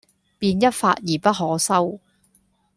[0.39, 1.99] 便一發而不可收，